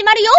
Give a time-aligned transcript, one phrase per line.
[0.00, 0.30] 始まるよ。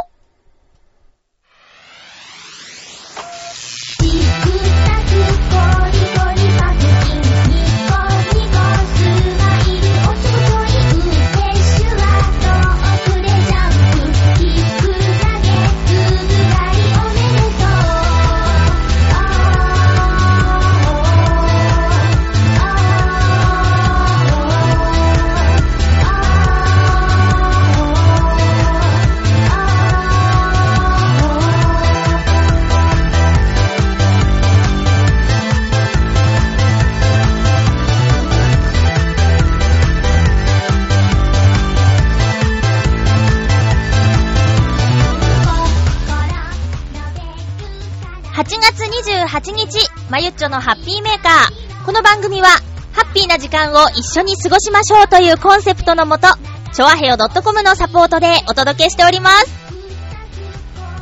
[49.42, 51.86] 28日、まゆっちょのハッピーメーカー。
[51.86, 52.50] この番組は、
[52.94, 56.28] ハッピーな時間を一緒に過ごしましょうというコンセプトのもと、
[56.74, 59.52] ちょわへよ .com のサポートでお届けしております。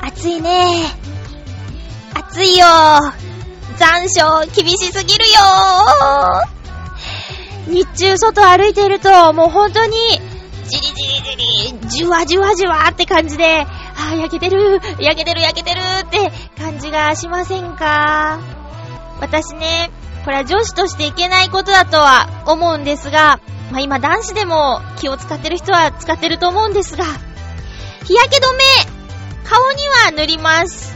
[0.02, 0.86] 暑いね
[2.14, 2.66] 暑いよ
[3.78, 5.36] 残暑厳しすぎるよ
[7.68, 9.92] 日中外歩いていると、もう本当に、
[10.70, 13.68] じりじりじり、じゅわじゅわじゅわって感じで、
[14.00, 18.40] あー、焼けてる、焼けてる、焼けてるって感じがしませんか？
[19.20, 19.92] 私ね、
[20.24, 27.04] これは女子としていけないことだとは思うんですが、まあ、今男子でも気を使ってる人は使ってると思うんですが、
[28.06, 28.64] 日焼け止め、
[29.44, 30.96] 顔には塗ります。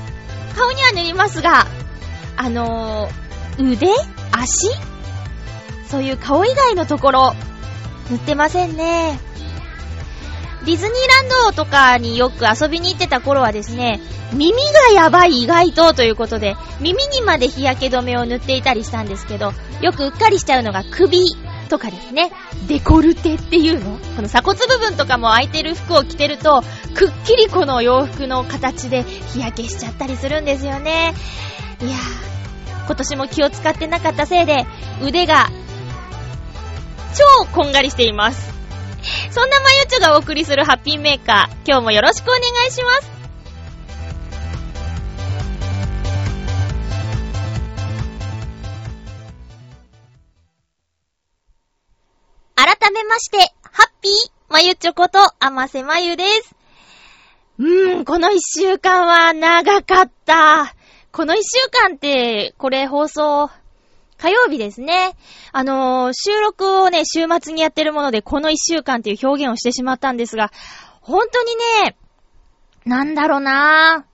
[0.56, 1.68] 顔には塗りますが、
[2.38, 3.88] あのー、腕
[4.32, 4.70] 足？
[5.88, 7.36] そういう顔以外のところ、
[8.10, 9.20] 塗ってませんね。
[10.66, 10.94] ディズニー
[11.30, 14.00] ランドとかによく遊びに行ってた頃はですね、
[14.32, 21.20] 耳がやばい意外とということで、耳にまで日焼け止めを塗っていたりしたんですけど、よくうっかりしちゃうのが首
[21.70, 22.32] とかですね、
[22.68, 23.98] デコルテっていうの？
[24.16, 26.64] この鎖骨部分とかも空いてる服を着てると、
[26.96, 31.14] くっきりこの洋服の形で日焼けしちゃったりするんですよね。
[31.82, 34.66] いやー、今年も気を使ってなかったせいで、
[35.02, 35.50] 腕が、
[37.16, 38.54] 超こんがりしています。
[39.32, 43.12] そんなまゆちょがお送りするハッピーメーカー、今日もよろしくお願いします。
[52.56, 56.56] 改めまして、ハッピーまゆちょこと、あませまゆです。
[57.60, 60.76] うーん、この一週間は長かった。
[61.12, 63.50] この一週間って、これ放送
[64.24, 65.18] 火曜日ですね。
[65.52, 70.50] あのー、収録をね、週末にやってるもので、この一週間っていう表現をしてしまったんですが、
[71.02, 71.98] 本当にね、
[72.86, 74.06] なんだろうな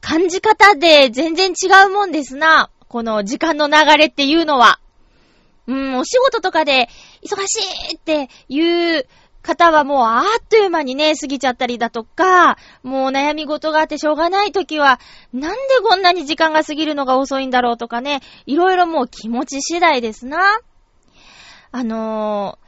[0.00, 2.68] 感じ方で全然違うもんですな。
[2.88, 4.80] この時間の流れっていうのは。
[5.68, 6.88] うん、お仕事とかで
[7.22, 8.60] 忙しいってい
[8.98, 9.06] う
[9.42, 15.00] 方はもうあっという間にね、過ぎちゃったりだとか、もう悩み事があってしょうがない時は、
[15.32, 20.38] なんでこんなに時間が過ぎるのが遅いんだろうとかね、いろいろもう気持ち次第ですな。
[21.72, 22.58] あの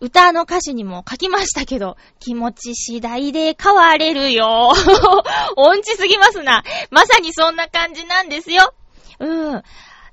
[0.00, 4.72] ー、歌の歌詞にも書きましたけど、気持ち次第で変われるよ。
[5.56, 6.62] 音痴すぎますな。
[6.90, 8.74] まさにそんな感じなんですよ。
[9.18, 9.62] うん。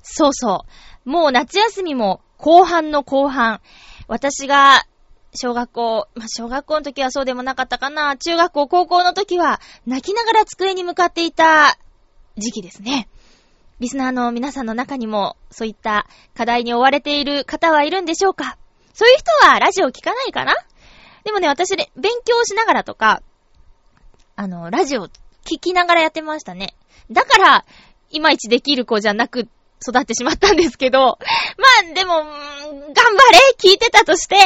[0.02, 0.64] そうそ
[1.06, 1.08] う。
[1.08, 3.60] もう夏休みも後半の後半。
[4.08, 4.84] 私が
[5.34, 8.16] 小学校、まあ、小学校の時はそうでもなかったかな。
[8.16, 11.76] 中学校、高校の時は、泣きながら机に向かっていた
[12.36, 13.08] 時期ですね。
[13.80, 18.56] リスナーの皆さんの中にも、そういった課題に追われている方はいるんでしょうか
[18.92, 20.54] そういう人はラジオ聞かないかな
[21.24, 23.22] でもね、私で、勉強しながらとか、
[24.36, 26.76] あの、ラジオ聞きながらやってましたね。
[27.10, 27.64] だから、
[28.10, 29.48] いまいちできる子じゃなく
[29.86, 32.24] 育ってしまったんですけど、まあ、でも、
[32.80, 34.36] 頑張れ聞いてたとして、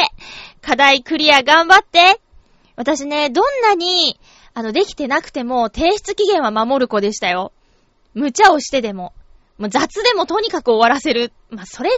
[0.61, 2.19] 課題クリア頑張って。
[2.75, 4.19] 私ね、どんなに、
[4.53, 7.51] あの、できてなくても、提出期限は守る子でしたよ。
[8.13, 9.13] 無茶をしてでも。
[9.57, 11.33] もう雑でもとにかく終わらせる。
[11.49, 11.97] まあ、それが、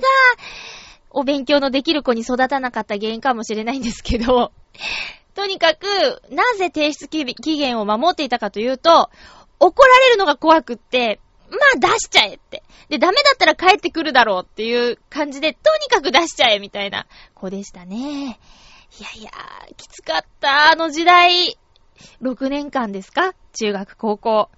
[1.12, 4.52] お勉強のできる子に育たなかった原因かもしれないんですけど、
[5.36, 5.86] とにかく、
[6.30, 9.10] なぜ提出期限を守っていたかというと、
[9.60, 11.20] 怒られるのが怖くって、
[11.52, 12.64] まあ出しちゃえって。
[12.90, 17.06] で、ダメだったら帰ってくるだろうっていう感じで、とにかく出しちゃえみたいな
[17.36, 17.98] 子でしたね。
[17.98, 19.32] いやいや、
[19.78, 21.58] きつかった、あの時代。
[22.22, 23.34] 6年間ですか？
[23.54, 24.50] 中学、高校。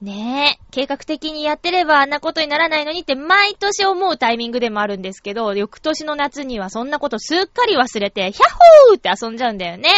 [0.00, 8.50] ねえ、計画的にやってればあんなことにならないのにって毎年思うタイミングでもあるんですけど、翌年の夏にはそんなことすっかり忘れて、ヒャッ
[8.88, 9.90] ホーって遊んじゃうんだよね。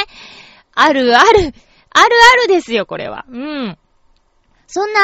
[0.74, 1.54] あるある、
[1.90, 3.24] あるあるですよ、これは。
[3.28, 3.78] うん。
[4.66, 5.00] そんな、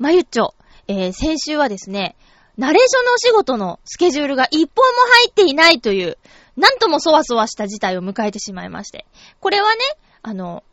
[0.00, 0.54] まゆっちょ、
[0.88, 2.16] えー、先週はですね、
[2.56, 6.16] ナレーションのお仕事のスケジュールが一本も入っていないという、
[6.56, 9.04] なんともそわそわした事態を迎えてしまいまして。
[9.40, 9.78] これはね、
[10.22, 10.64] あの、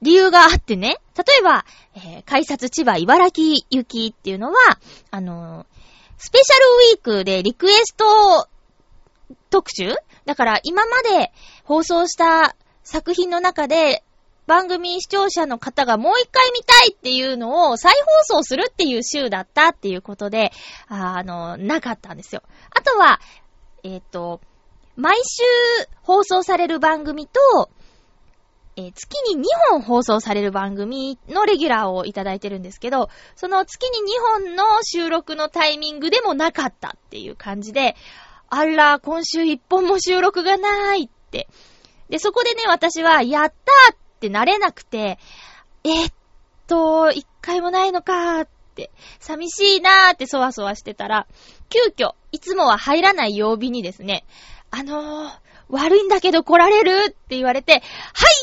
[0.00, 4.56] 理由があってね、例えば、えー、改札千葉茨城行きっていうのは、
[5.10, 5.66] あの、
[6.16, 6.60] スペシャル
[6.94, 8.48] ウィークでリクエスト
[9.50, 9.94] 特集？
[10.24, 11.32] だから今まで
[11.64, 14.02] 放送した作品の中で
[14.46, 17.92] 番組視聴者の方がもう一回見たいっていうのを再
[18.28, 20.52] 放送するっていう週だったっていうことで、
[20.88, 22.42] あの、なかったんですよ。
[22.70, 23.20] あとは、
[23.82, 24.40] えっ、ー、と、
[24.96, 25.42] 毎週
[26.02, 27.70] 放送される番組と、
[28.76, 37.96] えー、月に2本放送される番組のレギュラーをいただいてるんですけど、その月に2本の収録のタイミングでもなかったっていう感じで、
[38.50, 41.48] あら、今週1本も収録がないって。
[42.08, 43.52] で、そこでね、私は、やっ
[43.86, 45.18] たーっってなれなくて、
[45.84, 46.12] えー、っ
[46.66, 48.90] と、1回もないのかーって、
[49.20, 51.26] 寂しいなーってそわそわしてたら、
[51.68, 54.24] 急遽、いつもは入らない曜日にですね、
[54.70, 55.30] あのー、
[55.68, 57.82] 悪いんだけど来られるって言われて、はい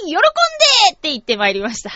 [0.06, 0.22] 喜んで
[0.94, 1.92] って言って参りました。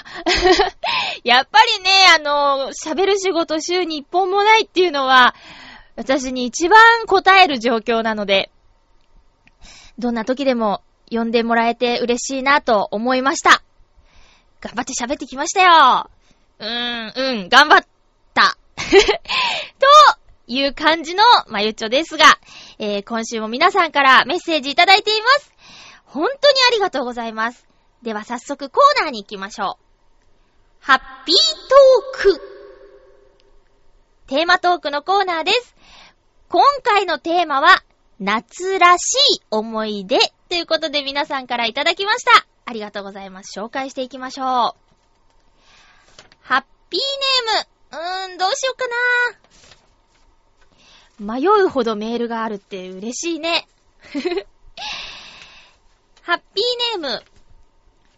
[1.24, 5.36] やっぱりね、あのー、喋る仕事週に一本もないっていうのは、
[5.96, 8.52] 私に一番答える状況なので、
[9.98, 13.65] どんな時でも呼んでもらえて嬉しいなと思いました。
[14.66, 16.10] 頑張って喋ってきましたよ。
[16.58, 17.88] うーん、うん、頑張っ
[18.34, 18.58] た。
[18.76, 19.86] と、
[20.48, 22.26] いう感じのまゆちょですが、
[22.80, 25.54] えー、今週も皆さんからメッセージいただいています。
[26.06, 27.68] 本当にありがとうございます。
[28.02, 29.86] では早速コーナーに行きましょう。
[30.80, 31.36] ハッピー
[32.24, 32.42] トーク
[34.28, 35.76] テーマトークのコーナーです。
[36.50, 37.84] 今回のテーマは、
[38.20, 40.18] 夏らしい思い出
[40.50, 42.55] ということで皆さんからいただきました。
[42.66, 43.60] ありがとうございます。
[43.60, 44.48] 紹介していきましょう。
[46.42, 47.00] ハッピー
[47.52, 48.28] ネーム。
[48.28, 48.88] うーん、どうしようか
[51.20, 53.68] な迷うほどメールがあるって嬉しいね。
[56.24, 57.24] ハッピーネーム、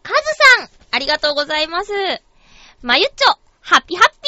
[0.02, 0.22] カズ
[0.58, 1.92] さん、ありがとうございます。
[2.82, 4.22] まゆっちょ、ハッピーハッピー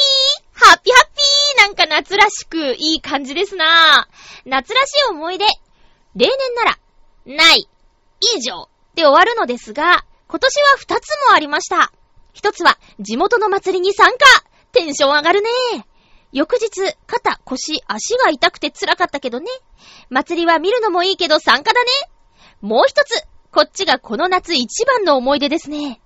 [0.52, 4.06] ハッピーハッピーなんか夏らしくいい感じですな
[4.44, 5.46] 夏らしい思い出。
[6.14, 6.78] 例年なら、
[7.24, 7.66] ない、
[8.36, 11.90] 以上で終わるのですが、今年は二つもありました。
[12.32, 14.18] 一つは、地元の祭りに参加
[14.70, 15.48] テンション上がるね
[16.30, 16.68] 翌日、
[17.08, 19.46] 肩、腰、足が痛くて辛かったけどね。
[20.08, 21.90] 祭りは見るのもいいけど参加だね。
[22.60, 26.00] もう一つ、こっちがこの夏一番の思い出ですね。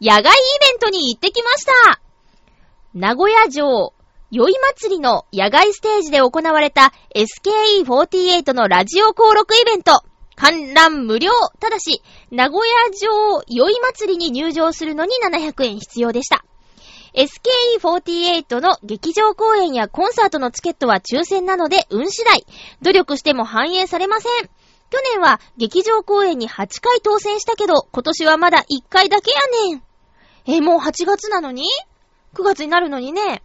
[0.00, 2.00] 野外イベントに行ってきました。
[2.94, 3.94] 名古屋城、
[4.32, 10.02] 宵祭りの野外ステージで行われた SKE48 のラジオ登録イベント。
[10.38, 11.32] 観覧無料。
[11.58, 16.44] ただし、名古屋城宵祭りに入場するのに700円必要でした。
[17.14, 22.44] SKE48 の劇場公演やコンサートのチケットは抽選なので運次第。
[22.82, 24.50] 努力しても反映されません。
[24.90, 29.38] 去年は劇場公演に8回当選したけど、今年はまだ1回だけや
[29.70, 29.82] ねん。
[30.46, 31.64] え、もう8月なのに
[32.34, 33.42] ?9 月になるのにね。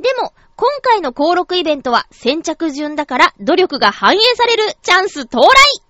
[0.00, 5.82] でも、今回の登録イベントは先着順だから努力が反映されるチャンス到来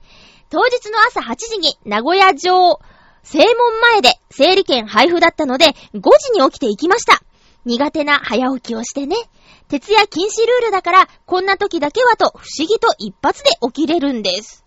[0.50, 2.80] 当日の朝8時に名古屋城
[3.22, 7.22] 正門前で整理券配布だったので、5時に起きて行きました。
[7.64, 9.16] 苦手な早起きをしてね。
[9.68, 14.64] 徹夜禁止ルールだから、こんな時だけはと不思議と一発で起きれるんです。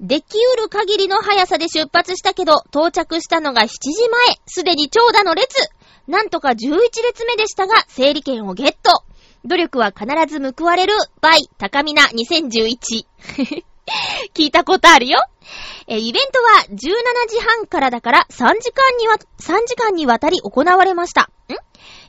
[0.00, 5.68] できうる限りの速さで出発したけど、到着したのが7時前、すでに長蛇の列。
[6.06, 9.04] なんとか11列目でしたが、整理券をゲット。
[9.44, 13.06] 努力は必ず報われる、バイ、高みな2011。
[14.34, 15.18] 聞いたことあるよ。
[15.86, 16.76] え、イベントは17
[17.28, 21.22] 時半からだから3時間にわ、3時間にわたり行われました。
[21.22, 21.54] ん？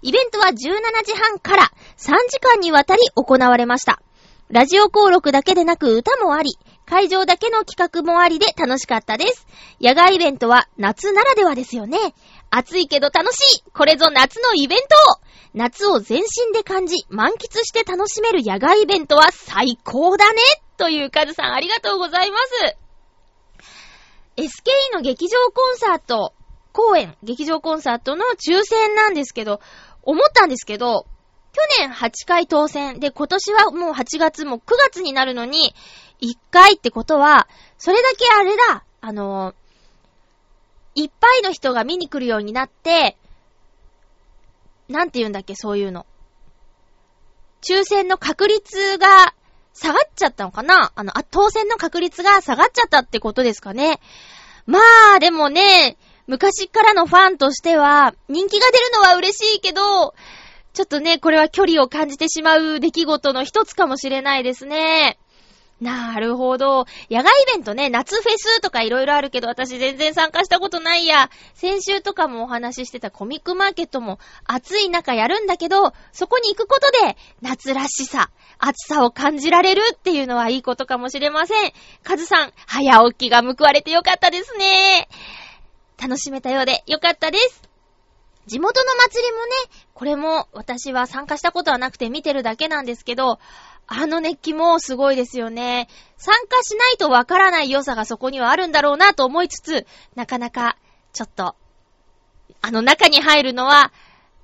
[0.02, 4.02] イベントは17時半から3時間にわたり行われました。
[4.50, 9.48] ラジオ登録だけでなく歌もあり、会場だけの企画もありで楽しかったです。
[9.82, 11.98] 野外イベントは夏ならではですよね。
[12.58, 13.64] 暑いけど楽しい。
[13.74, 14.86] これぞ夏のイベント。
[15.54, 20.42] 夏を全身で感じ、満喫して楽しめる野外イベントは最高だね。
[20.78, 22.78] というカズさんありがとうございます。
[24.38, 26.34] SKE の劇場コンサート、
[26.72, 29.62] 公演、劇場コンサートの抽選なんですけど、
[30.04, 31.08] 思ったんですけど、
[31.54, 33.00] 去年8回当選。
[33.00, 35.74] で今年はもう8月も9月になるのに
[36.22, 37.48] 1回ってことは、
[37.78, 39.54] それだけあれだ、あの
[40.96, 43.18] いっぱいの人が見に来るようになって、
[44.90, 46.06] なんて言うんだっけ、そういうの。
[47.62, 49.34] 抽選の確率が
[49.74, 50.92] 下がっちゃったのかな？
[50.96, 54.00] あの、当選の確率が下がっちゃったってことですかね？
[54.66, 54.80] ま
[55.16, 55.98] あ、でもね、
[56.28, 60.14] 昔からのファンとしては、人気が出るのは嬉しいけど、
[60.74, 65.18] ちょっとね、これは距離を感じてしまう出来事の一つかもしれないですね。
[65.82, 66.86] なるほど。
[67.12, 71.30] 野外イベントね、夏フェスとかいろいろあるけど、私全然参加したことないや。
[71.54, 81.74] 先週とかもお話ししてたコミックマーケットも暑い中やるんだけど、そこに行くことで夏らしさ、暑さを感じられるっていうのはいいことかもしれません。
[82.04, 85.10] カズさん、早起きが報われてよかったですね。
[86.02, 87.62] 楽しめたようでよかったです。
[88.48, 89.52] 地元の祭りもね、
[89.94, 93.40] これも私は参加したことはなくて見てるだけなんですけど、
[93.88, 95.88] あの熱気もすごいですよね。
[96.18, 100.78] 参加しないとわからない良さがそこにはあるんだろうなと思いつつ、なかなか、
[101.14, 101.56] ちょっと、
[102.62, 103.92] あの中に入るのは、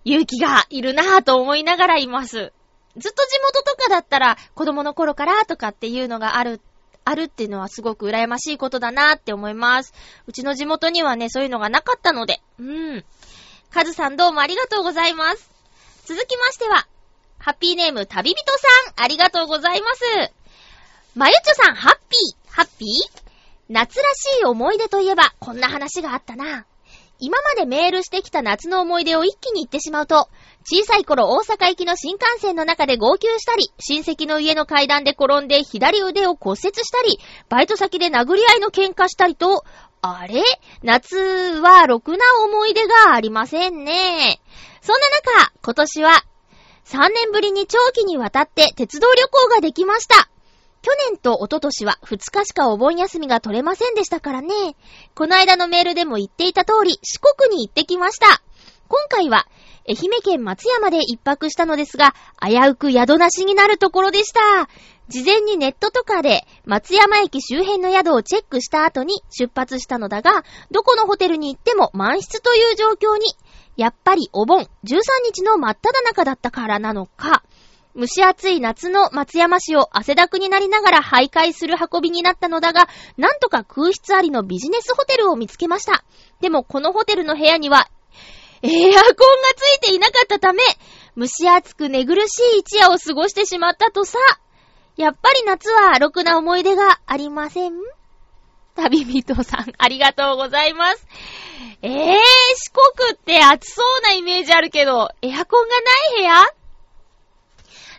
[0.04, 2.54] 勇気がいるなぁと思いながらいます。
[2.98, 6.62] ずっと地元とかだったら、子供の頃からとかっていうのがある、
[7.04, 9.94] あるっていうのはすごく羨ましいことだなって思います。
[10.28, 13.06] うちの地元にはね、そういうのがなかったので、うん。
[13.72, 15.50] カズさんどうもありがとうございます。
[16.06, 16.88] 続きましては、
[17.44, 20.32] ハッピーネーム旅人さん、ありがとうございます。
[21.16, 22.90] まゆちょさん、ハッピー、ハッピー？
[23.68, 26.68] 夏らしい思い出といえば、こんな話があったな。
[27.18, 30.30] 今までメールしてきた夏の思い出を一気に言ってしまうと、
[30.66, 37.20] 小さい頃大阪行きの新幹線の中で号泣したり、親戚の家の階段で転んで左腕を骨折したり、
[37.50, 39.66] バイト先で殴り合いの喧嘩したりと、
[40.04, 40.44] あれ？
[40.84, 41.18] 夏
[41.60, 44.40] はろくな思い出がありませんね。
[44.82, 45.10] そんな
[45.42, 46.24] 中、今年は
[46.86, 50.30] 3年ぶりに長期にわたって鉄道旅行ができました。
[50.82, 54.54] 去年と一昨年は2日しかお盆休みが取れませんでしたからね。
[55.14, 58.42] この間のメールでも言っていた通り、四国に行ってきました。
[58.88, 59.48] 今回は、
[59.92, 64.70] 愛媛県松山で一泊したのですが、危うく宿なしになるところでした。
[65.10, 73.36] 事前にネットとかで松山駅周辺の宿をチェックした後に出発したのだが、どこのホテルに行っても満室という状況に、
[73.76, 77.44] やっぱりお盆、13日の真っ只中だったからなのか、
[77.94, 86.06] 蒸し暑い夏の松山市を汗だくになりながら徘徊する運びになったのだが、なんとか空室ありのビジネスホテルを見つけました。
[86.40, 87.90] でもこのホテルの部屋には、
[88.64, 88.96] エアコンが
[89.56, 90.62] ついていなかったため、
[91.18, 94.18] 蒸し暑く寝苦しい一夜を過ごしてしまったとさ。
[94.98, 97.74] やっぱり夏はろくな思い出がありません？
[98.76, 101.08] 旅人さん、ありがとうございます。
[101.82, 102.20] えー、四
[102.98, 106.34] 国って暑そうなイメージあるけど、エアコンがない部屋？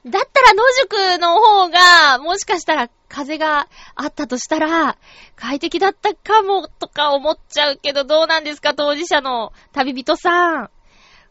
[0.05, 4.97] だったら野宿の方が、もしかしたら風があったとしたら、
[5.43, 10.71] 快適だったかもとか思っちゃうけど、どうなんですか、当事者の旅人さん。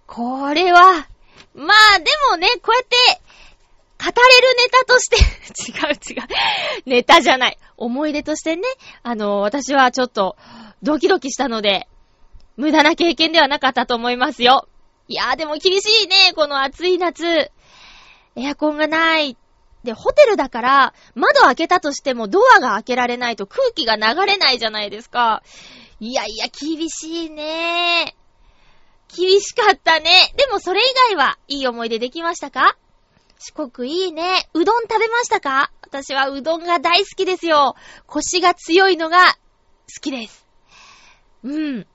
[0.06, 1.08] これは、
[1.56, 3.22] まあでもね、こうやって、
[4.04, 5.16] 語れるネタとして
[5.72, 6.28] 違う違う。
[6.88, 7.58] ネタじゃない。
[7.78, 8.64] 思い出としてね、
[9.02, 10.36] あの、私はちょっと、
[10.84, 11.88] ドキドキしたので、
[12.58, 14.68] 無駄な経験ではなかったと思いますよ。
[15.08, 17.50] いやーでも厳しいね、この暑い夏。
[18.36, 19.38] エアコンがない。
[19.84, 25.42] で、ホテルだから、窓開けたとしてもドアが開けられないと空気が流れないじゃないですか。
[26.00, 28.16] いやいや、厳しいね。
[29.16, 30.34] 厳しかったね。
[30.38, 32.78] でもそれ以外はいい思い出できましたか？
[33.40, 34.48] 四国いいね。
[34.54, 35.72] うどん食べましたか？
[35.82, 37.76] 私はうどんが大好きですよ。
[38.06, 39.36] 腰が強いのが好
[40.02, 40.48] きです。
[41.44, 41.88] うん。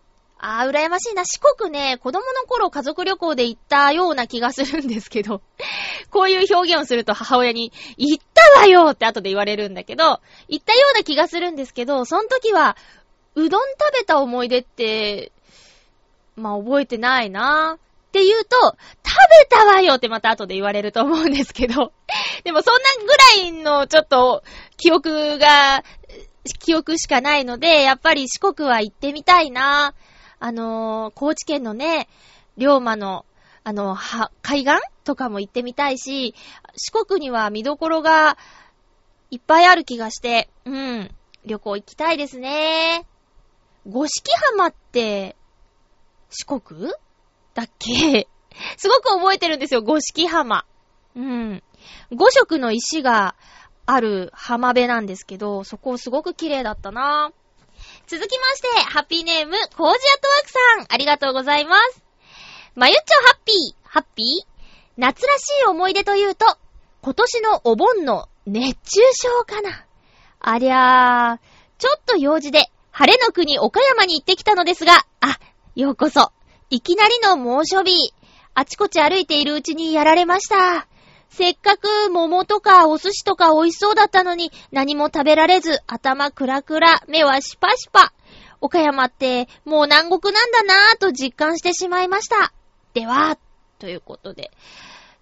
[0.49, 1.25] あー、羨ましいな。
[1.25, 5.43] 四国ね、子供の頃家族旅行で行ったような気がするんですけど、
[6.13, 12.77] こういう表現をすると母親に、行ったわよって後で言われるんだけど、行ったような気がするんですけど、その時は、
[13.35, 15.33] うどん食べた思い出って、
[16.37, 17.77] まあ覚えてないな。
[17.77, 21.93] って言うと、食べたわよってまた後で言われると思うんですけど。
[22.45, 24.45] でもそんなぐらいのちょっと
[24.77, 25.83] 記憶が、
[26.61, 29.93] 記憶しかないので、やっぱり四国は行ってみたいな。
[30.39, 32.09] あのー、高知県のね、
[32.57, 33.25] 龍馬の、
[33.65, 34.75] あの、は、海岸
[35.05, 36.35] とかも行ってみたいし、
[36.77, 38.37] 四国には見どころが
[39.31, 41.11] いっぱいある気がして、うん、
[41.45, 43.07] 旅行行きたいですね。
[43.89, 45.37] 五色浜って、
[46.31, 46.91] 四国
[47.55, 48.29] だっけ？
[48.79, 50.65] すごく覚えてるんですよ、五色浜。
[51.15, 51.63] うん。
[52.13, 53.35] 五色の石が
[53.87, 57.33] ある浜辺なんですけど、そこすごく綺麗だったな
[58.07, 62.05] 続きまして、ハッピーネーム、コージアットワークさん、ありがとうございます。
[62.77, 64.27] まゆっちょハッピー、ハッピー？
[64.97, 66.47] 夏らしい思い出というと、
[67.03, 69.85] 今年のお盆の熱中症かな。
[70.39, 75.41] ありゃー、ちょっと用事で、晴れの国岡山に行ってきたのですが、あ、
[75.75, 76.31] ようこそ。
[76.71, 78.13] いきなりの猛暑日。
[78.55, 80.87] あちこち歩いているうちにやられました。
[81.29, 88.13] せっかく桃とかお寿司とか美味しそうだったのに何も食べられず頭クラクラ、目はシパシパ。
[88.61, 92.53] 岡山ってもう南国なんだなぁと実感してしまいました。
[92.95, 93.39] では、
[93.79, 94.51] ということで。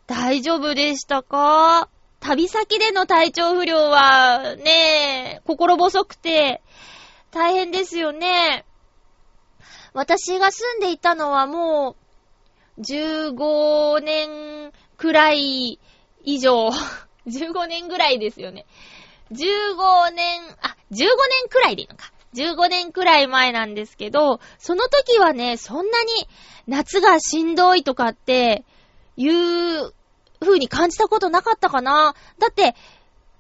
[0.07, 1.89] 大丈夫でしたか？
[2.21, 6.63] 旅先での体調不良は、ね、心細くて、
[7.31, 8.65] 大変ですよね。
[9.93, 11.97] 私が住んでいたのはも
[12.79, 15.79] う、15年くらい
[16.25, 16.71] 以上、
[17.27, 18.67] 15年ぐらいですよね。
[19.33, 21.09] 15年、あ、15年
[21.49, 22.13] くらいでいいのか。
[22.35, 26.29] 15年くらい前なんですけど、その時はね、そんなに
[26.67, 28.65] 夏がしんどいとかって、
[29.17, 29.93] いう
[30.41, 32.15] 風に感じたことなかったかな。
[32.39, 32.75] だって、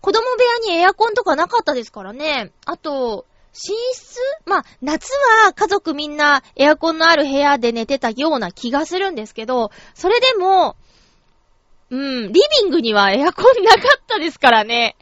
[0.00, 2.52] 子供部屋にエアコンとかなかったですからね。
[2.66, 4.20] あと、寝室？
[4.46, 5.10] まあ、夏
[5.44, 10.76] は家族みんなエアコンのある部屋で寝てたような気がするんですけど、それでも、
[11.90, 14.96] うん、リビングにはエアコンなかったですからね。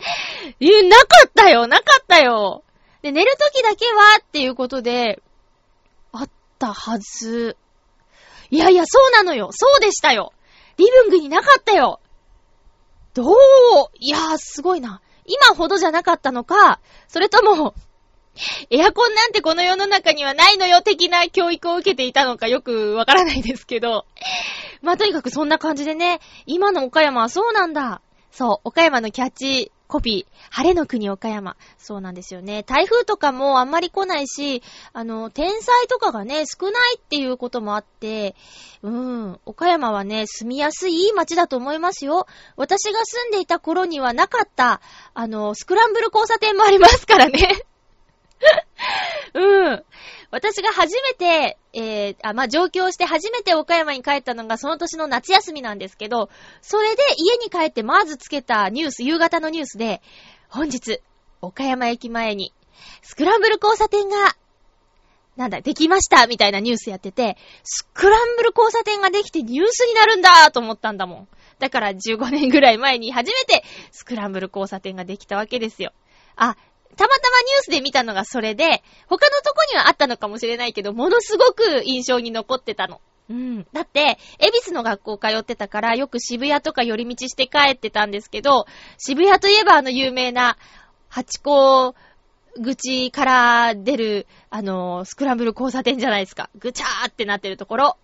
[0.60, 2.64] え、なかったよ、なかったよ。
[3.02, 5.22] で、寝るときだけはっていうことで、
[6.12, 7.56] あったはず。
[8.50, 9.48] いやいや、そうなのよ。
[9.52, 10.32] そうでしたよ。
[10.76, 12.00] リビングになかったよ。
[13.14, 13.34] どう？
[13.98, 15.00] いやー、すごいな。
[15.24, 17.74] 今ほどじゃなかったのか、それとも、
[18.70, 24.06] エアコンなんてこの世の中にはないのよ的な教育を受けていたのかよくわからないですけど。
[24.80, 28.00] まあ、とにかくそんな感じでね、今の岡山はそうなんだ。
[28.30, 31.54] そう、岡山のキャッチコピー、晴れの国岡山。
[31.76, 32.62] そうなんですよね。
[32.62, 34.62] 台風とかもあんまり来ないし、
[34.94, 38.34] あの、天災とかがね、少ないっていうこともあって、
[38.82, 42.26] うん、岡山はね、住みやすいいい街だと思いますよ。
[42.56, 44.80] 私が住んでいた頃にはなかった、
[45.12, 47.66] あの、スクランブル交差点もありますからね。
[49.34, 49.84] うん。
[50.30, 56.30] 私が初めて、えー、あ、まあ、上京して初めて岡山に帰ったのがその年の夏休みなんですけど、
[56.62, 60.00] それで家に帰ってまずつけたニュース、夕方のニュースで、
[60.48, 61.00] 本日、
[61.40, 62.52] 岡山駅前に、
[63.02, 64.36] スクランブル交差点が、
[65.36, 71.28] なんだ、できましたみたいなニュースやってて、スクランブル交差点ができてニュースになるんだと思ったんだもん。
[71.58, 75.92] だから15年ぐらい前に初めてスクランブル交差点ができたわけですよ。
[76.36, 76.56] あ、
[76.96, 83.00] たまたまニュースで見たのがそれで、他のとこにはあったのかもしれないけど、ものすごく印象に残ってたの。
[83.30, 83.66] うん。
[83.72, 88.66] だって、恵比寿の学校通ってたから、よく渋谷とか寄り道して帰ってたんですけど、
[88.98, 90.58] 渋谷といえばあの有名な、
[91.08, 91.94] 八甲
[92.60, 96.50] 口から出る、あの、スクランブル交差点じゃないですか。
[96.58, 97.96] ぐちゃーってなってるところ。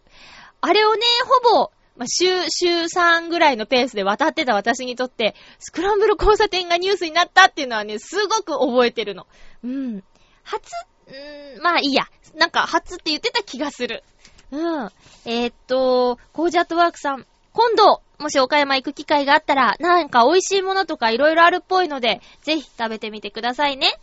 [0.61, 1.03] あれをね、
[1.43, 9.27] ほぼ、まあ、週、週3ぐらいのペースで渡ってた私にとって、スクランブル交差点がニュースになったっていうのはね、すごく覚えてるの。
[9.65, 10.05] うん。
[10.45, 10.71] 初、
[11.09, 12.05] うー、まあいいや。
[12.37, 14.05] なんか、初って言ってた気がする。
[14.53, 14.91] うん。
[15.25, 17.27] えー、っと、コージャットワークさん。
[17.53, 23.99] 今度、もし岡山行く機会があったら、なんか美味しいものとか色々あるっぽいので、ぜひ食べてみてくださいね。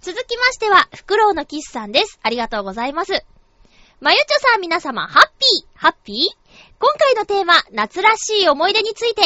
[0.00, 2.18] 続きましては、フクロウのキスさんです。
[2.22, 3.24] ありがとうございます。
[4.00, 6.43] まゆちょさん皆様、ハッピーハッピー？
[6.84, 9.22] 今回のテーマ、夏らしい思い出について。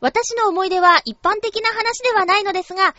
[0.00, 2.96] 私の思い出は一般的な話ではないのですが、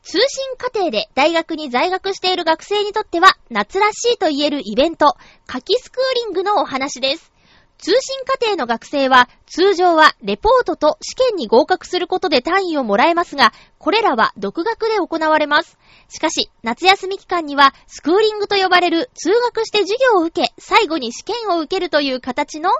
[0.00, 5.14] 通信課程で大学に在学している学生にとっては、夏らしいと言えるイベント、
[5.46, 7.30] 夏季スクーリングのお話です。
[7.78, 15.78] 通信課程の学生は、通常はレポートと試験に合格することで単位をもらえますが、これらは独学で行われます。
[16.08, 22.70] しかし、夏休み期間には、スクーリングと呼ばれる通学して授業を受け、最後に試験を受けるという形の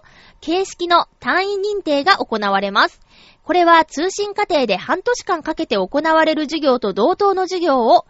[0.41, 3.01] 形式の単位認定が行われます。
[3.45, 8.05] これは通信課程で半年間かけて行われる授業と同等の授業を、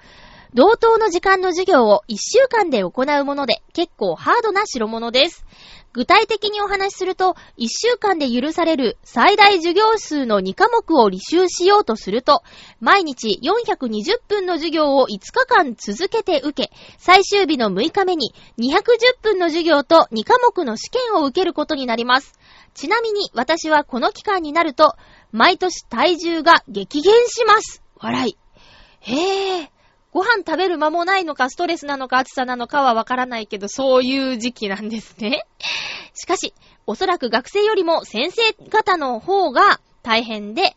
[0.54, 5.44] 同等の時間の授業を1週間で行うもので、結構ハードな代物です。
[5.92, 12.42] 具体的にお話しすると、1週間で許される最大授業数の2科目を履修しようとすると、
[12.80, 22.38] 毎日420分の授業を5日間続けて受け、最終日の6日目に210分の授業と2科目の試験を受けることになります。
[22.74, 24.94] ちなみに私はこの期間になると、
[25.32, 27.82] 毎年体重が激減します。
[27.96, 28.37] 笑い。
[29.00, 29.77] へぇ。
[30.10, 35.44] ご飯食べる間もないのか、ストレスなのか、暑さなのかはわからないけど、そういう時期なんですね。
[36.14, 36.54] しかし、
[36.86, 40.76] おそらく学生よりも先生方の方が大変で、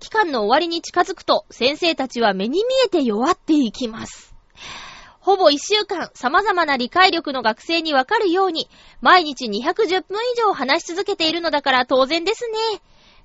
[0.00, 4.34] 期間の終わりに近づくと、先生たちは目に見えて弱っていきます。
[5.20, 8.68] ほぼ一週間、様々な理解力の学生にわかるように、
[9.00, 12.82] 毎日210分以上話し続けているのだから当然ですね。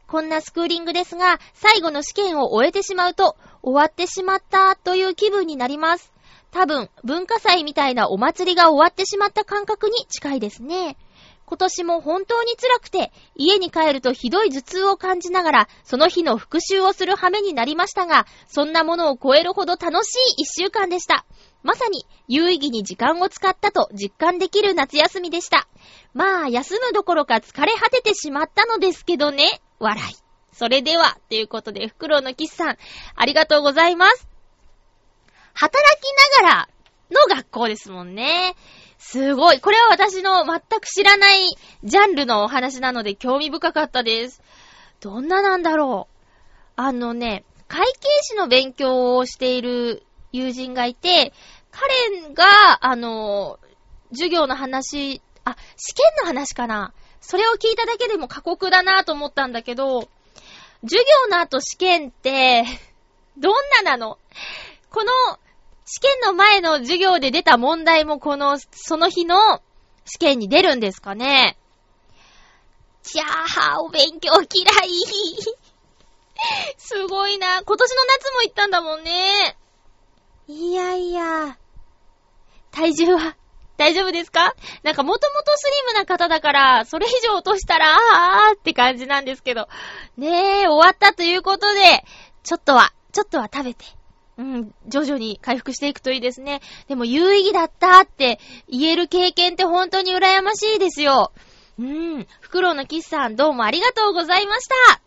[0.09, 6.11] こんなスクーリングですが、最後の試験を終えてしまうと、終わってしまったという気分になります。
[6.49, 10.97] 多分、文化祭みたいなお祭りが終わってしまった感覚に近いですね。
[11.45, 21.23] 今年も本当に辛くて、家に帰るとひどい頭痛を感じながら、その日の復習をする羽目になりましたが、そんなものを超えるほど楽しい一週間でした。
[21.61, 25.67] まさに、有意義に時間を使ったと実感できる夏休みでした。
[26.15, 29.61] まあ、休むどころか疲れ果ててしまったのですけどね。
[29.79, 30.15] 笑い。
[30.53, 32.77] それでは、ということで、フクロウのキスさん、
[33.15, 34.27] ありがとうございます。
[35.53, 36.69] 働きながら
[37.11, 38.55] の学校ですもんね。
[38.97, 39.61] すごい。
[39.61, 41.47] これは私の全く知らない
[41.83, 44.41] ジャンルのお話なので興味深かったです。
[44.99, 46.19] どんななんだろう。
[46.75, 51.33] あのね、会計士の勉強をしている友人がいて、
[51.71, 53.59] 彼が、あの、
[54.11, 56.93] 授業の話、あ、試験の話かな。
[57.21, 60.09] それを聞いただけでも過酷だなと思ったんだけど、
[60.81, 62.63] 授業の後試験って、
[63.37, 63.53] どん
[63.83, 64.17] ななの？
[64.89, 65.11] この、
[65.85, 69.61] 試験の前の授業で出た問題もこの、その日の
[70.05, 71.57] 試験に出るんですかね？
[73.03, 74.89] ちゃーはー、お勉強嫌い。
[76.77, 77.63] すごいな。
[77.63, 79.57] 今年の夏も行ったんだもんね。
[80.47, 81.57] いやいや。
[82.71, 83.35] 体重は
[83.79, 84.53] 大丈夫ですか？
[84.83, 89.69] なんかもともとスリムな方だから、それ以上落としたら、あーって感じなんですけど。
[90.17, 91.79] ねえ、終わったということで、
[92.43, 93.85] ちょっとは、ちょっとは食べて。
[94.37, 96.61] うん、徐々に回復していくといいですね。
[96.87, 98.39] でも有意義だったって
[98.69, 101.31] 言える経験って本当に羨ましいですよ。
[101.77, 105.01] うん、フクロウのキスさんどうもありがとうございました。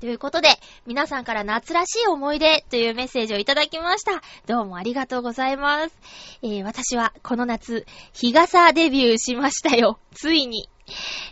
[0.00, 0.48] ということで、
[0.86, 4.22] 皆さんから夏らしい思い出というメッセージをいただきました。
[4.46, 5.96] どうもありがとうございます。
[6.42, 9.98] えー、私はこの夏、日傘デビューしましたよ。
[10.14, 10.68] ついに。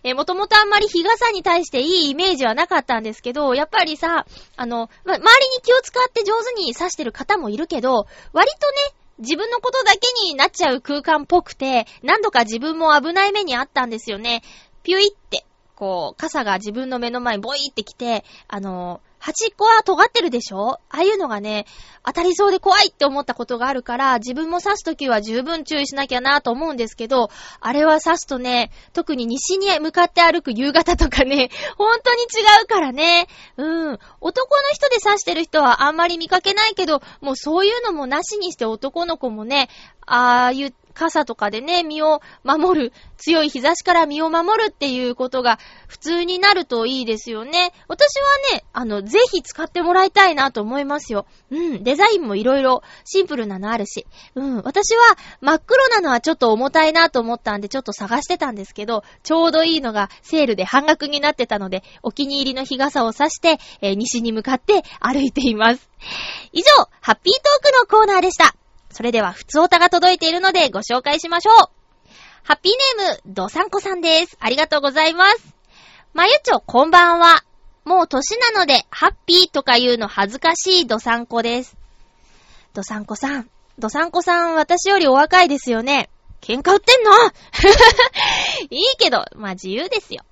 [0.02, 4.24] えー、もともとあんまり日傘に対していいイメージはなかったんですけど、やっぱりさ、
[4.56, 14.42] あの、ま、周りに気を使って上手に刺してる方もいるけど、割とね、自分のことだけになっちゃう空間っぽくて、何度か自分も危ない目にあったんですよね。
[14.82, 15.44] ピュイって、
[15.76, 20.72] こう、傘が自分の目の前にボイってきて、あの、端っこは尖ってるでしょ？
[20.72, 21.64] ああいうのがね、
[22.04, 32.26] 当たりそうで怖いって思ったことがあるから、自分も刺すときは十分注意しなきゃなと思うんですけど、あれは刺すとね、特に西に向かって歩く夕方とかね、 本当に違
[32.64, 33.26] うからね。
[33.56, 33.98] うん。
[34.20, 39.70] 男の人で刺してる人はあんまり見かけないけど、もうそういうのもなしにして男の子もね、
[40.04, 47.72] ああいう傘とかでね、身を守る、強い日差しから身を守るっていうことが普通になるといいですよね。
[47.88, 51.26] 私はね、あの、ぜひ使ってもらいたいなと思いますよ。
[51.50, 54.06] うん、デザインもいろいろシンプルなのあるし。
[54.34, 65.88] うん、私は真っ黒なのはちょっと重たいなと思ったんでちょっと探してたんですけど、ちょうどいいのがセールで半額になってたので、お気に入りの日傘を差して、えー、西に向かって歩いています。
[66.52, 68.54] 以上、ハッピートークのコーナーでした。
[68.94, 72.08] それでは、普通おたが届いているのでご紹介しましょう。
[72.44, 74.36] ハッピーネーム、ドサンコさんです。
[74.38, 75.54] ありがとうございます。
[76.12, 77.42] まゆちょ、こんばんは。
[77.84, 81.76] もう歳なので、ハッピーとか言うの恥ずかしいドサンコです。
[82.72, 83.50] ドサンコさん。
[83.80, 86.08] ドサンコさん、私よりお若いですよね。
[86.40, 87.10] 喧嘩売ってんの？
[88.70, 90.22] いいけど、まあ自由ですよ。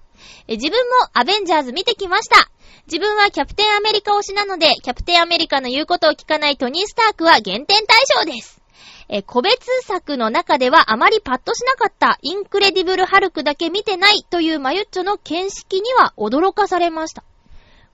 [0.48, 2.50] え自分もアベンジャーズ見てきました。
[2.86, 8.60] 自分はキャプテンアメリカ推しなので、キャプテンアメリカの言うことを聞かないトニー・スタークは減点対象です。
[9.08, 17.22] え個別作の中ではあまりパッとしなかったインクレディブル・ハルクだけ見てないというマユッチョの見識には驚かされました。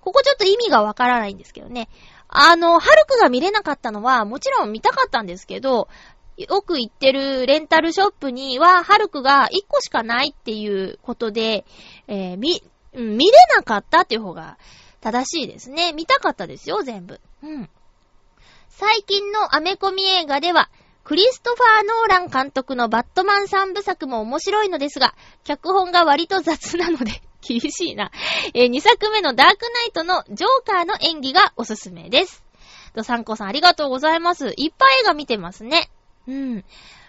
[0.00, 1.88] ここちょっと意味がわからないんですけどね。
[2.28, 5.88] あの、ハルクが見れなかったのはもちろん見たかったんですけど、
[6.38, 11.64] よく行ってるレンタルショップには、ハルクが1個しかないっていうことで、
[12.06, 12.62] えー、み、
[12.94, 14.56] 見れなかったっていう方が
[15.00, 15.92] 正しいですね。
[15.92, 17.20] 見たかったですよ、全部。
[17.42, 17.68] うん。
[18.68, 20.70] 最近のアメコミ映画では、
[21.02, 28.12] クリストファー・ノーラン監督のバットマン三部作も面白いのですが、脚本が割と雑なので 厳しいな。
[28.54, 32.44] えー、2作目のダークナイトのジョーカーの演技がおすすめです。
[32.94, 34.52] と、サンコさんありがとうございます。
[34.56, 35.90] いっぱい映画見てますね。
[36.28, 36.64] うん。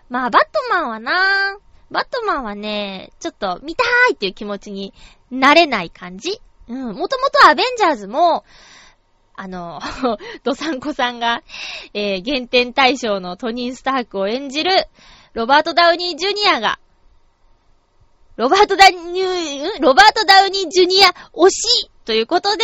[0.10, 1.58] まあ、バットマンはな
[1.91, 4.93] バットマンはね、ちょっと見たいっていう気持ちに
[5.29, 6.95] なれない感じうん。
[6.95, 8.45] もともとアベンジャーズも、
[9.36, 9.79] あの、
[10.43, 11.43] ドサンコさんが、
[11.93, 14.71] えー、減点対象のトニー・スタークを演じる、
[15.34, 16.79] ロバート・ダウニー・ジュニアが、
[18.36, 22.63] ロバート・ダウニー、ロバート・ダウニー・ジュニア推しということで、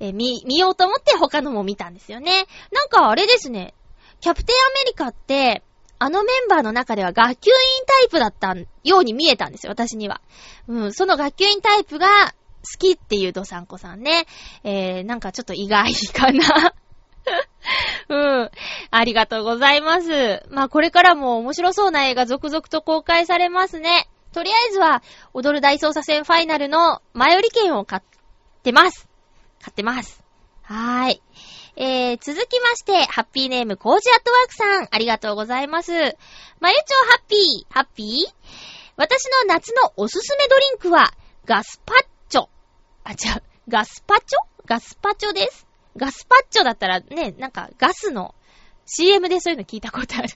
[0.00, 2.46] えー、見、見ようと思って他のも見たんですよね。
[2.70, 3.74] なんかあれですね、
[4.20, 5.62] キャプテンアメリカって、
[5.98, 10.20] あのメンバーの中では学級委員タイプだったように見えたんですよ、私には。
[10.68, 14.26] うん、その学級委員タイプが好きっていうドサンコさんね。
[14.64, 16.74] えー、なんかちょっと意外かな。
[18.08, 18.50] うん。
[18.90, 20.42] ありがとうございます。
[20.50, 24.08] まあこれからも面白そうな映画続々と公開されますね。
[24.32, 28.02] とりあえずは、踊る大捜査線ファイナルの前売り券を買っ
[28.62, 29.08] てます。
[29.60, 30.22] 買ってます。
[30.62, 31.22] はーい。
[31.80, 35.92] えー、続きまして、ハッピーネームコージアットワークさん、ありがとうございます。
[36.58, 38.34] まゆちょハッピー、ハッピー？
[38.96, 41.12] 私の夏のおすすめドリンクは、
[41.44, 42.48] ガスパッチョ
[43.04, 43.42] あ、違う。
[43.68, 44.66] ガスパチョ？
[44.66, 45.68] ガスパチョです。
[45.96, 48.34] ガスパッチョだったらね、なんかガスの
[48.84, 50.28] CM でそういうの聞いたことある。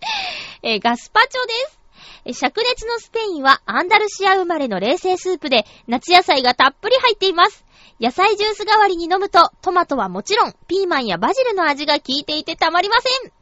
[0.64, 2.44] えー、ガスパチョです。
[2.46, 7.66] 灼熱のスペインはアンダルシア生まれの冷製スープで夏野菜がたっぷり入っています。
[8.00, 13.32] 野菜ジュース代わりに飲むとトマトはもちろんピーマンやバジルの味が効いていてたまりません。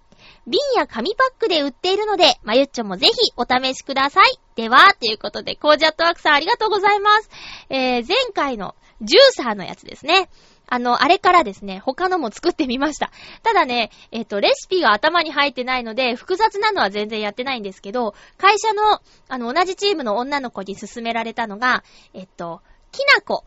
[0.46, 4.38] 瓶や紙パックで売っているので、まゆっちょもぜひお試しください。
[4.54, 7.30] では、ということで、コージャットワークさんありがとうございます。
[7.68, 10.30] えー、前回のジューサーのやつですね。
[10.68, 13.10] あの、あれからですね、他のも作ってみました。
[13.42, 23.44] ただね、えっ、と、レシピが頭に入ってないので、複雑なのは全然やってないんですけど、会社の、あの、同じチームの女の子に勧められたのが、えっと、きな粉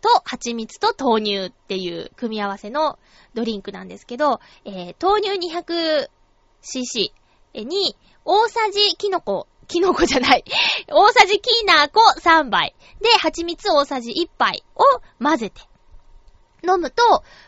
[0.00, 2.98] と蜂蜜と豆乳っていう組み合わせの
[3.34, 7.12] ドリンクなんですけど、えー、豆乳 200cc
[7.54, 10.44] に、大さじキノコ、キノコじゃない。
[10.88, 12.74] 大さじきな粉3杯。
[13.00, 14.82] で、蜂蜜大さじ1杯を
[15.22, 15.62] 混ぜて。
[16.62, 17.02] 飲むと、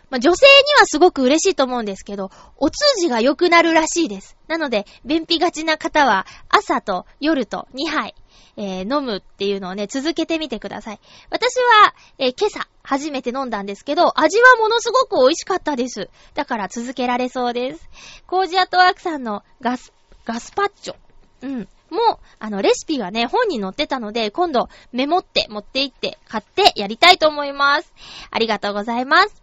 [0.09, 4.37] まあ、女性にはすごく嬉しいと思うんですけど、お通じが良くなるらしいです。
[4.49, 8.15] なので、便秘がちな方は、朝と夜と2杯、
[8.57, 11.01] えー、飲むっていうのをね、続けてみてください。
[11.31, 16.11] 私は、えー、今朝、初めて飲んだんですけど、味はものすごく美味しかったです。
[16.35, 17.89] だから続けられそうです。
[18.27, 19.93] コージアトワークさんのガス、
[20.25, 20.97] ガスパッチョ。
[21.43, 21.69] うん。
[21.91, 27.93] もう、あの、レシピがね、本に載ってたので、今度メモって持って行って買ってやりたいと思います。
[28.31, 29.43] ありがとうございます。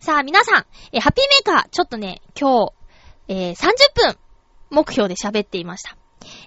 [0.00, 2.72] さあ、皆さん、え、ハッピーメーカー、ちょっとね、今日、
[3.28, 4.18] えー、30分、
[4.70, 5.96] 目標で喋っていました。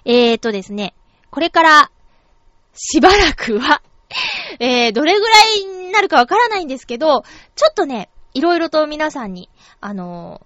[0.04, 0.94] えーとですね、
[1.30, 1.90] これから、
[2.74, 3.82] しばらくは
[4.60, 7.24] えー、どれぐらいになるかわからないんですけど、
[7.56, 10.40] ちょっとね、いろいろと皆さんに、あの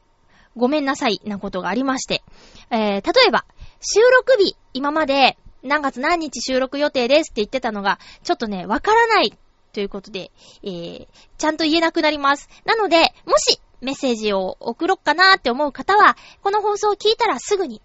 [0.56, 2.22] ー、ごめんなさいなことがありまして、
[2.70, 3.44] えー、例えば、
[3.80, 9.36] 収録日、今まで何月何日収録予定ですって言ってたのが、ちょっとね、わからない
[9.72, 10.30] ということで、
[10.62, 11.06] えー、
[11.38, 12.48] ちゃんと言えなくなります。
[12.64, 17.80] なので、もしメッセージを送ろっかなーって思う方は、この放送を聞いたらすぐに、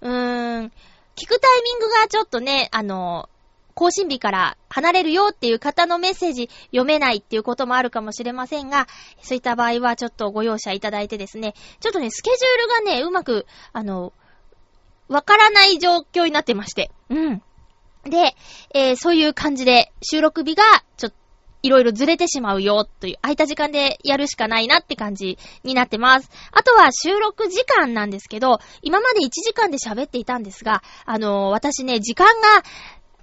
[0.00, 0.72] うーん、
[1.16, 3.28] 聞くタイミングがちょっとね、あの、
[3.74, 8.86] 更新日から離れるよっていう方のメッセージ読めないっていうこともあるかもしれませんが、
[9.22, 14.12] そういった場合はちょっとご容赦いただいてですね、ちょっとね、スケジュールがね、うまく、あの、
[15.08, 16.90] わからない状況になってまして。
[17.10, 17.42] うん。
[18.04, 18.34] で、
[18.74, 20.64] えー、そういう感じで収録日が
[20.96, 21.16] ちょっと
[21.62, 26.30] いろいろずれてしまうよという、空いた時間でやるしかないなって感じになってます。
[26.50, 32.32] あとは収録時間なんですけど、今まで1時間で喋っていたんですが、あのー、私ね、時間が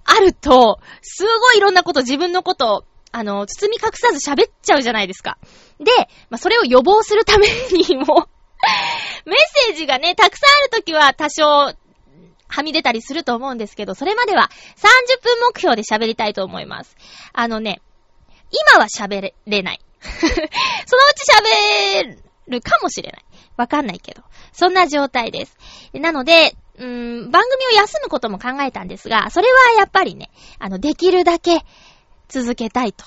[0.05, 5.37] あると、すごいいろんなこと、自分のこと、あのー、包み隠さず喋っちゃうじゃないですか。
[5.79, 5.91] で、
[6.29, 8.27] まあ、それを予防するためにも
[9.25, 11.73] メッセージがね、たくさんあるときは多少、
[12.51, 16.95] はみ出たりすると思うんですけど、それまでは30分目標で喋りたいと思います。
[17.31, 17.81] あのね、
[18.51, 19.81] 今は喋れない。
[20.01, 20.45] そのう
[21.15, 21.29] ち
[22.07, 23.25] 喋るかもしれない。
[23.57, 24.23] わかんないけど。
[24.53, 25.57] そんな状態です。
[25.93, 31.65] なので、うーん、番組を休むことも考えたんですが、それはやっぱりね、あの、できるだけ
[32.29, 33.05] 続けたいと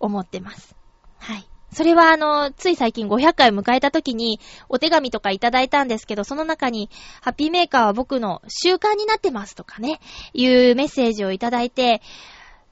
[0.00, 0.74] 思ってます。
[1.18, 1.46] はい。
[1.72, 6.88] それはあの、つい最近500回を迎えた時にお手紙とかいただいたんですけど、その中に、
[7.20, 10.00] ハッピーメーカーは僕の習慣になってますとかね、
[10.34, 12.00] いうメッセージをいただいて、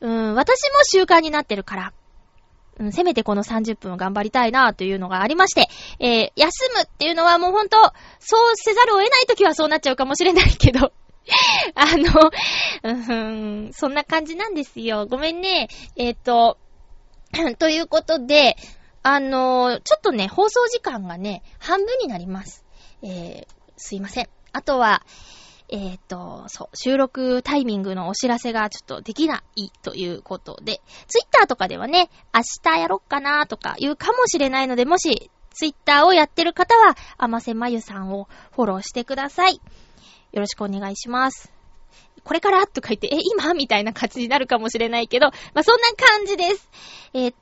[0.01, 1.92] うん、私も習慣になってるから、
[2.78, 7.76] うん、せめてこの30分を頑張りたいなというのがありまして、えー、休むっていうのはもうほんと、
[8.18, 10.92] そうせざるを得ない時はそうなっちゃうかもしれないけど、
[11.74, 12.30] あの、
[12.82, 12.92] う
[13.68, 15.06] ん、そんな感じなんですよ。
[15.06, 15.68] ごめんね。
[15.96, 16.58] えっ、ー、と、
[17.58, 18.56] ということで、
[19.02, 22.64] あの、ちょっとね、放送時間がね、半分になります。
[23.02, 24.28] えー、すいません。
[24.52, 25.04] あとは、
[25.74, 39.54] えっ、と、そう、収録タイミングのお知らせがちょっとできないということで、ツイッターとかではね、明日やろっかなとか言うかもしれないので、もし、ツイッターをやってる方は、あませまゆさんをフォローしてください。
[39.54, 39.61] よ
[40.40, 41.50] ろしくお願いします。
[42.22, 46.68] これからとか言って、え、今みたいな感じになるかもしれないけど、まあ、そんな感じです。
[47.14, 47.35] え、で、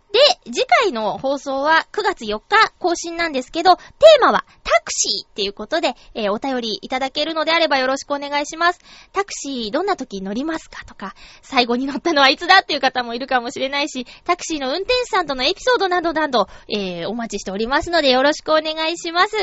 [0.45, 4.45] 次回の放送は9月4日更新なんですけど、テーマは
[4.81, 8.81] クシーっていうことで、えー、お便りいただけるのであればよろしくお願いします。
[9.13, 19.37] タクシーどんな時乗りますかとか、最後に乗ったのはいつだっていう方もいるかもしれないし、タクシーの運転手さんとのエピソードなどなど、えー、お待ちしておりますのでよろしくお願いします。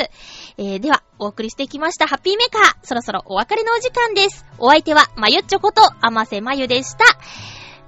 [0.58, 2.76] えー、では、お送りしてきましたハッピーメーカー。
[2.84, 4.46] そろそろお別れのお時間です。
[4.60, 7.06] お相手は、まゆっちょこと、あませまゆでした。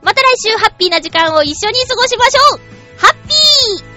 [0.02, 2.60] また来週ハッピーな時間を一緒に過ごしましょう
[2.98, 3.89] ハッピー